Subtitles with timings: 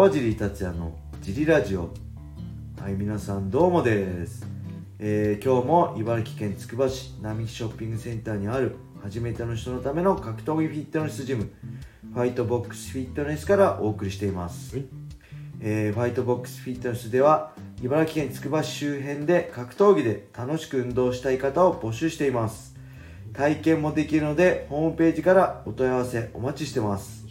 [0.00, 1.90] 川尻達也のジリラジオ。
[2.80, 4.46] はい皆さんどうもです、
[4.98, 11.50] えー今日も茨城県つくば市並木ショッピングセンターにある初めての人のための格闘技フィットネスジム
[12.14, 14.86] ファイトボックスフィットネスからお送りしています、はい。
[15.60, 22.74] えーファイトボックスフィットネスでは茨城県つくば市周辺で格闘技で楽しく運動したい方を募集しています。
[23.34, 27.26] 体験もできるのでホームページからお問い合わせお待ちしてます。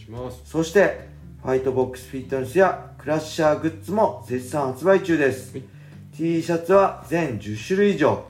[0.45, 5.63] そしてファイトボックスフィットネスやクラッシャーグッズも絶賛発売中です、はい。
[6.15, 8.23] T シャツは全10種類以上。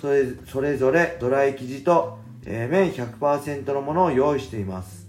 [0.00, 5.06] それそれぞれドライ生地と、えー綿100%のものを用意しています。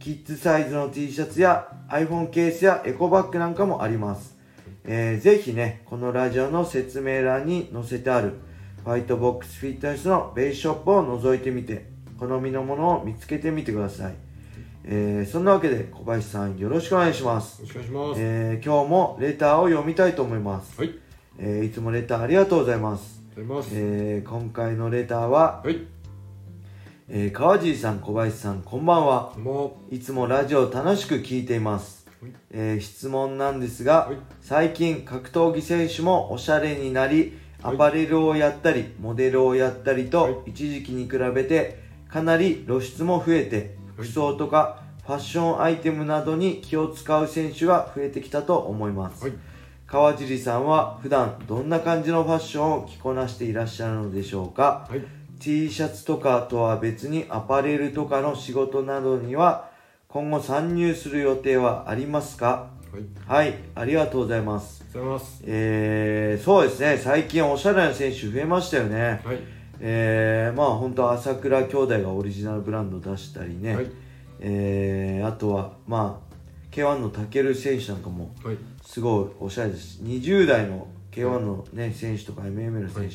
[0.00, 4.34] キッズサイズの T シャツや iPhone ケースやエコバッグなんかもあります、
[4.84, 8.36] えーぜひねこのラジオの説明欄に載せてある
[8.82, 14.14] ファイトボックスフィットネスのベースショップを覗いてみて好みのものを見つけてみてください、
[14.84, 17.60] えーそんなわけで小林さんよろしくお願いします。
[17.62, 20.98] よろしくお願いします、えー今日もレターを読みたいと思います、はい。
[21.38, 25.86] えーいつもレターありがとうございます、ありがとうございます、えー今回のレターは、はい。
[27.08, 29.32] えー川尻さん小林さんこんばんは。
[29.34, 32.32] こんいつもラジオを楽しく聞いています、はい。
[32.50, 34.16] えー質問なんですが、はい。
[34.40, 37.76] 最近格闘技選手もおしゃれになりアはい。
[37.76, 40.36] パレルをやったり、モデルをやったりと、はい。
[40.46, 49.32] 一時期に比べてかなり露出も増えてはい服装とかファッションアイテムなどに気を使う選手が増えてきたと思います、はい。
[49.86, 55.02] 川尻さんは普段どんな感じのファッションを着こなしていらっしゃるのでしょうか、はい。
[55.40, 59.70] T シャツとかとは別にアパレルとかの仕事などには
[60.08, 62.68] 今後参入する予定はありますか？
[63.26, 63.48] はい。
[63.48, 64.84] はい、ありがとうございます。
[64.90, 65.42] ありがとうございます。
[65.46, 69.20] えー、そうですね、最近おしゃれな選手増えましたよね。
[69.24, 73.90] はいえー、まあ本当朝倉兄弟がオリジナルブランド出したりね、はい。
[74.40, 76.34] えー、あとはまあ
[76.70, 78.56] K1 のタケル選手なんかもはい。
[78.82, 79.94] すごいおしゃれです。
[79.96, 83.14] し20代の K1 の、ね、選手とか MMA の選手、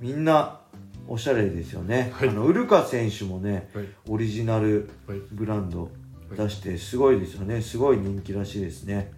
[0.00, 0.60] みんな
[1.06, 2.28] おしゃれですよね、はい。
[2.28, 3.84] あのウルカ選手もねはい。
[4.08, 5.18] オリジナルはい。
[5.30, 5.90] ブランド
[6.36, 7.60] 出してすごいですよね。
[7.60, 9.12] すごい人気らしいですね、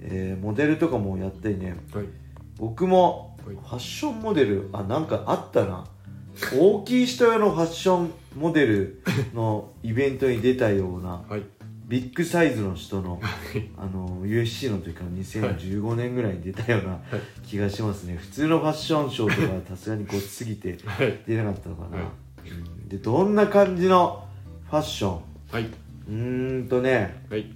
[0.00, 1.76] えーモデルとかもやったりね。
[1.94, 2.04] はい。
[2.58, 3.56] 僕もフはい。
[3.64, 5.84] ァッションモデルあなんかあったな
[6.54, 9.02] 大きい人用のファッションモデル
[9.34, 11.42] のイベントに出たようなはい。
[11.86, 13.18] ビッグサイズの人の
[13.78, 17.00] あの USC の時から2015年ぐらいに出たような
[17.46, 18.16] 気がしますね。
[18.16, 21.18] 普通のファッションショーとか さすがにごつすぎてはい。
[21.26, 22.02] 出なかったのかな、は
[22.44, 22.50] い。
[22.50, 22.88] うん。
[22.88, 24.22] でどんな感じの
[24.70, 25.20] ファッション？
[25.50, 25.62] はい。
[25.64, 27.24] うーんとね。
[27.30, 27.46] はい。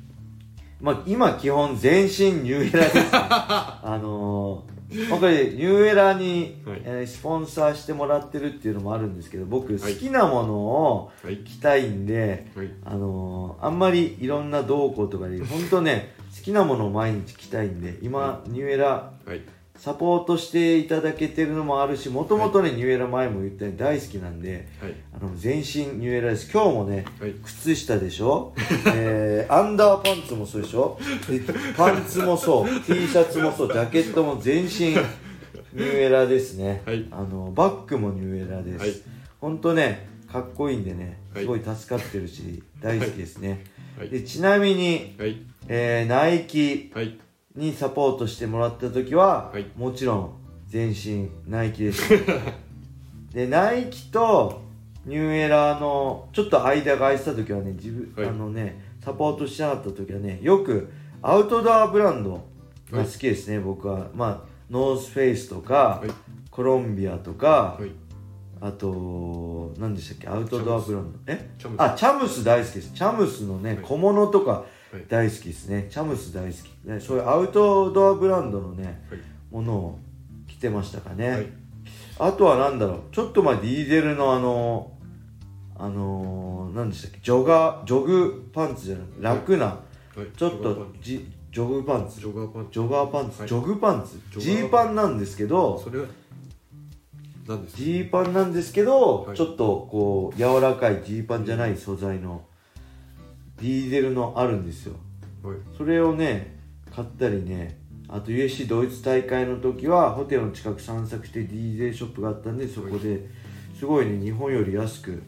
[0.81, 3.03] まあ今基本全身ニューエラですね。
[3.13, 6.83] あのーまあこれニューエラに、はい。
[6.85, 9.95] えースポンサーしてもらってるっていうのもあるんですけど僕好はい。
[9.97, 11.39] きなものをはい。
[11.39, 12.71] 着たいんで、はい。
[12.85, 19.41] あのーあんまりいろんな動向とかで本当ね好きなものを毎日着たいんで今、ニューエラはい
[19.83, 24.95] サポートしていただけてるのもあるしもともとね、ニューエラ前も言ったように大好きなんではい。
[25.21, 25.63] あの全身
[25.99, 26.49] ニューエラです。
[26.53, 27.33] 今日もねはい。
[27.43, 28.55] 靴下でしょ、
[28.95, 31.01] えー、アンダーパンツもそうでしょ？
[31.29, 31.41] で
[31.77, 32.69] パンツもそう。
[32.87, 33.73] T シャツもそう。
[33.73, 37.09] ジャケットも全身ニューエラですね、はい。
[37.11, 38.93] あのバッグもニューエラです、はい。
[39.41, 41.43] ほんとねかっこいいんでねはい。
[41.43, 43.65] すごい助かってるし、大好きですね、
[43.99, 44.11] はい。
[44.11, 45.43] でちなみに、はい。
[45.67, 46.93] えーナイキ。
[46.95, 47.19] はい
[47.55, 49.67] にサポートしてもらった時は、はい。
[49.77, 50.31] もちろん
[50.69, 52.11] 全身ナイキです。
[53.33, 54.63] でナイキと
[55.05, 58.31] ニューエラーのちょっと間が空いてた時はね自分、はい。
[58.31, 60.91] あのねサポートしてなかった時はねよく
[61.21, 62.43] アウトドアブランド
[62.91, 64.09] が好きですね、僕は。
[64.15, 66.11] まあノースフェイスとか、はい。
[66.51, 67.91] コロンビアとか、はい。
[68.61, 71.19] あと何でしたっけアウトドアブランド。
[71.27, 71.51] え？
[71.59, 71.81] チャムス。
[71.83, 72.93] あチャムス大好きです。
[72.93, 73.79] チャムスのね、はい。
[73.83, 75.89] 小物とかはい大好きですね。
[75.91, 79.21] チャムス大好き、ね、そういうアウトドアブランドのねはい。
[79.51, 79.99] ものを
[80.47, 81.47] 着てましたかね、はい。
[82.19, 83.01] あとは何だろう。
[83.11, 84.93] ちょっと前ディーゼルのあの
[85.77, 87.21] あのー、何でしたっけ？
[87.23, 89.07] ジョガージョグパンツじゃない？
[89.37, 89.79] 楽な、は
[90.19, 90.27] い。
[90.37, 92.21] ちょっとジジョグパンツ。
[92.21, 93.49] ジョガーパンジョガーパンツ、はい。
[93.49, 94.41] ジョグパンツ。
[94.41, 96.07] ジーーパンなんですけどそれは
[97.49, 97.83] 何ですか？
[97.83, 99.37] ジーパンなんですけど、はい。
[99.37, 102.43] ちょっとこう柔らかいジーパンじゃない素材の
[103.63, 104.97] ディーゼルのあるんですよ。
[105.45, 105.57] はい。
[105.79, 106.59] それをね
[106.91, 107.79] 買ったりね
[108.09, 113.27] あと USC ドイツ大会の時はホテルの近く散策して DJ ショップがあったんでそこで
[113.79, 115.23] すごいね日本より安く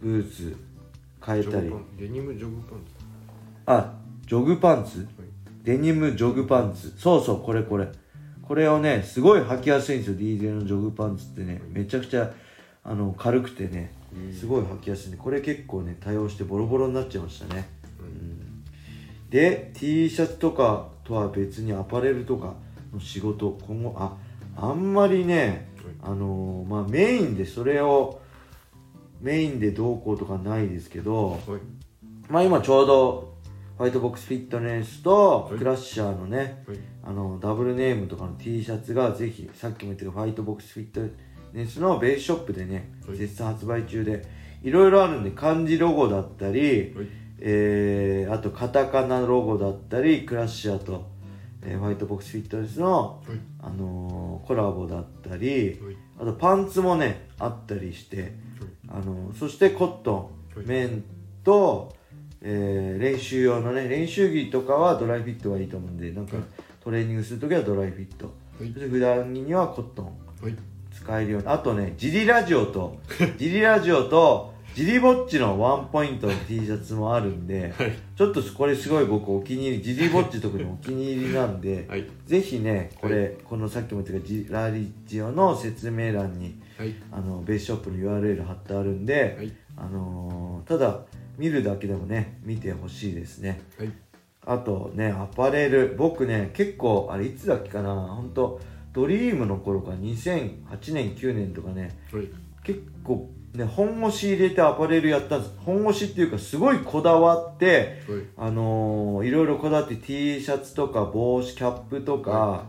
[0.00, 0.56] ブーツ
[1.20, 1.72] 買えたり。
[1.98, 2.62] デニムジョグ
[3.66, 3.76] パン。
[3.76, 3.92] あ
[4.26, 5.06] ジョグパンツ？
[5.64, 6.94] デニムジョグパンツ。
[6.96, 7.88] そうそうこれこれ。
[8.42, 11.60] これをねすごい履きやすいんですよ DJ のジョグパンツってね。
[11.68, 12.32] めちゃくちゃ
[12.84, 13.92] あの軽くてね
[14.38, 17.68] すごい履きやすいんでこれ結構ね多用してボロボロになっちゃいましたね、
[18.00, 18.64] うん。
[19.30, 22.54] で T シャツとかとは別にアパレルとか
[22.92, 24.16] の仕事今後あ
[24.56, 25.68] あんまりね
[26.02, 28.20] あのーまあメインでそれを
[29.20, 31.40] メインでどうこうとかないですけどはい。
[32.28, 33.32] まあ今ちょうど
[33.78, 35.58] ファイトボックスフィットネスとはい。
[35.58, 36.78] クラッシャーのね、はい。
[37.04, 41.12] あのダブルネームとかの T シャツがぜひさっきも言ったけどファイトボックスフィットネス
[41.54, 43.16] のベースショップでね、はい。
[43.16, 44.24] 絶賛発売中で
[44.62, 47.08] いろいろあるんで漢字ロゴだったり、はい。
[47.44, 51.10] えーあとカタカナロゴだったりクラッシャーと、
[51.62, 53.38] えーファイトボックスフィットネスの、はい。
[53.60, 55.96] あのーコラボだったりはい。
[56.20, 58.32] あとパンツもねあったりして、
[58.88, 60.66] あのーそしてコットン、はい。
[60.66, 61.04] 綿
[61.44, 61.94] と、
[62.40, 66.44] えー練習用のね練習着とかはドライフィットがいいと思うんでなんかはい。
[66.80, 68.34] トレーニングする時はドライフィット、はい。
[68.58, 70.06] そして普段着にはコットン。
[70.06, 70.56] はい
[71.02, 73.00] 使えるよあとねジリラジオと
[73.36, 77.92] ジリラジオとジリぼっちのワンポイントの T シャツもあるんで、はい。
[78.16, 82.06] ちょっとこれすごい僕お気に入りジリぼっち特にお気に入りなんで、 はい。
[82.24, 86.94] ぜひねこれ、このさっきも言ったジラリジオの説明欄にはい。
[87.10, 89.52] あのベースショップの URL 貼ってあるんで、はい。
[89.76, 91.00] あのーただ
[91.36, 93.60] 見るだけでもね見てほしいですね。
[93.78, 93.92] はい。
[94.46, 98.60] あとねアパレル僕ね結構あれいつだっけかな本当
[98.92, 102.28] ドリームの頃か2008年9年とかねはい。
[102.62, 105.54] 結構ね本腰入れてアパレルやったんです。
[105.58, 108.20] 本腰っていうかすごいこだわってはい。
[108.36, 112.64] あのーいろいろこだわって T シャツとか帽子キャップとか、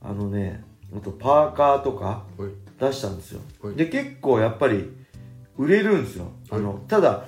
[0.00, 0.64] あのね
[0.96, 2.50] あとパーカーとかはい。
[2.80, 3.74] 出したんですよ、はい。
[3.76, 4.90] で結構やっぱり
[5.56, 7.26] 売れるんですよ、あのただ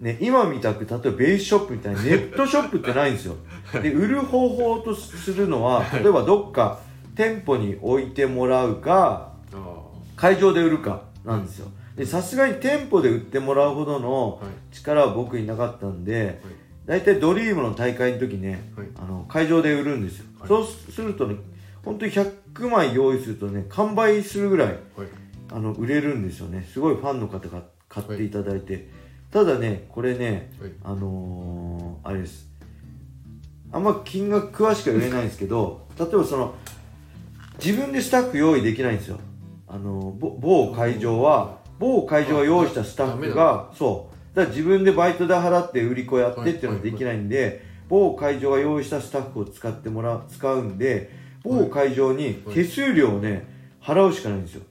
[0.00, 3.36] ね今みたく例えばベースショップみたいにネットショップってないんですよ。
[3.80, 6.80] で売る方法とするのは例えばどっか
[7.14, 9.32] 店舗に置いてもらうか
[10.16, 11.68] 会場で売るかなんですよ。
[11.96, 14.74] でさすがに店舗で売ってもらうほどのはい。
[14.74, 16.40] 力は僕になかったんで
[16.86, 18.86] 大体ドリームの大会の時ね、はい。
[18.96, 20.48] あの会場で売るんですよ、はい。
[20.48, 21.36] そうするとね
[21.84, 24.78] 本当に100枚用意するとね完売するぐらいはい。
[25.50, 26.66] あの売れるんですよね。
[26.72, 28.88] すごいファンの方が買っていただいて、
[29.30, 30.72] ただねこれねはい。
[30.82, 32.48] あのーあれです。
[33.70, 36.54] あんま金額詳しくは言えないんですけど例えばその
[37.58, 39.18] 自分でスタッフ用意できないんですよ。
[39.66, 44.36] あのぼ某会場は某会場が用意したスタッフがそう。
[44.36, 51.10] だから自分でバイトで払って売り子やってっていうのができないんで、某会場が用意したスタッフを使ってもらう使うんで
[51.42, 53.46] 某会場に手数料をね
[53.82, 54.62] 払うしかないんですよ。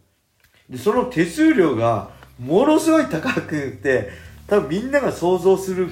[0.69, 4.09] でその手数料がものすごい高くて
[4.47, 5.89] 多分みんなが想像する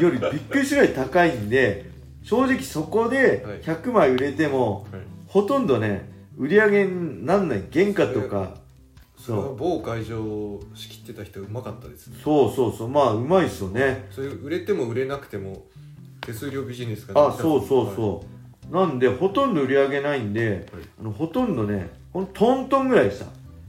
[0.00, 1.90] よりびっくりするぐらい高いんで
[2.22, 3.60] 正直そこではい。
[3.60, 8.60] 100枚売れても、はいほとんどね売り上げになんない原価とか。
[9.16, 9.56] そう。
[9.56, 12.18] 某会場を仕切ってた人うまかったですね。
[12.22, 12.88] そうそうそう。
[12.88, 14.06] まあうまいっすよね。
[14.10, 15.62] それ売れても売れなくても
[16.20, 18.24] 手数料ビジネスがあそうそうそ
[18.70, 20.82] う、なんでほとんど売り上げないんで、はい。
[21.00, 23.26] あのほとんどねほんトントンぐらいでした。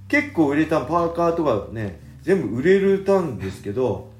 [0.10, 4.12] 結構売れたパーカーとかね全部売れるたんですけど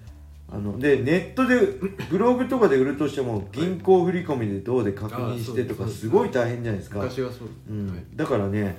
[0.54, 1.56] あのでネットで
[2.12, 6.02] ブログとかで売るとしても銀行振り込みでどうで確認してとかす。
[6.02, 7.90] すごい大変じゃないですか、昔はそううん。
[7.90, 8.04] はい。
[8.16, 8.78] だからね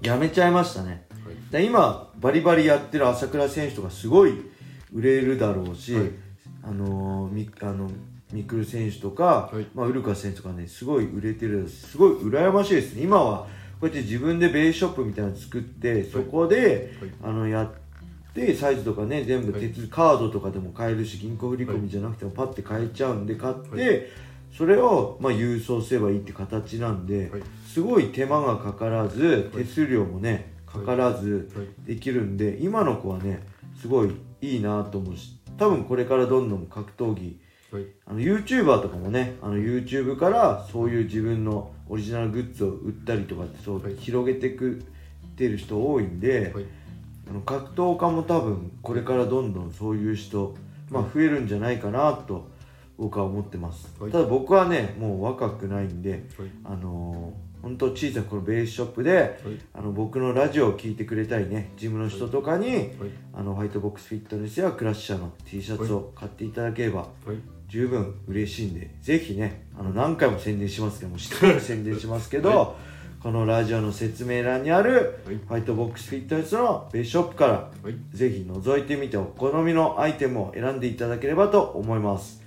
[0.00, 1.04] やめちゃいましたね。
[1.26, 1.52] はい。
[1.52, 4.50] で今バリバリやってる朝倉選手とかすごい
[4.94, 6.10] 売れるだろうし、はい。
[6.62, 7.90] あのーみあの
[8.32, 9.66] ミクル選手とか、はい。
[9.74, 13.02] まあ、ウルカ選手とかねすごい売れてるすごい羨ましいですね。
[13.02, 13.46] 今は
[13.78, 17.10] こうやって自分でベースショップみたいなの作ってそこで、はい。
[17.24, 17.87] あのやって
[18.54, 24.02] サイズとかね全部手続き、カードとかでも買えるし銀行振り込みじゃなくてもパッて買えちゃうんで買って、はい。
[24.56, 27.42] それを、まあ、郵送すればいいって形なんで、はい。
[27.66, 31.66] すごい手間がかからず手数料もねかからずはい。
[31.86, 33.46] できるんで今の子はね
[33.80, 37.38] すごいいいなと思うし多分これからどんどん格闘技
[37.70, 37.86] はい。
[38.06, 43.96] あの YouTuber とかもねあの YouTube からそういう自分のオリジナルグッズを売ったりとかってそうはい。
[43.96, 44.82] 広げてくっ
[45.36, 46.64] てる人多いんで、はい
[47.28, 50.54] あの格闘家も多分これからどんどんそういう人、
[50.90, 52.48] まあ、増えるんじゃないかなと
[52.96, 54.12] 僕は思ってます、はい。
[54.12, 56.22] ただ僕はねもう若くないんではい。
[56.64, 59.38] あのー、本当小さなこのベースショップで
[59.74, 62.88] あの僕のラジオを聞いてくれたりねジムの人とかに、はい。
[63.34, 67.08] あのファイトボックスフィットネスやクラッシャーの T シャツを買っていただければはい。
[67.68, 72.74] 十分嬉しいんでぜひねあの何回も宣伝しますけども知ってる宣伝しますけど、は
[73.20, 75.36] このラジオの説明欄にあるはい。
[75.36, 78.16] ファイトボックスフィットネスのベースショップからはい。
[78.16, 82.40] ぜひ覗いてみてお好みのアイテムを選んでいただければと思います。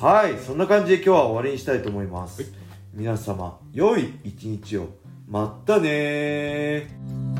[0.00, 0.38] はい。
[0.38, 2.50] そんな感じで今日は終わりにしたいと思います、はい。
[2.94, 4.88] 皆様良い一日を。
[5.28, 7.31] まったねー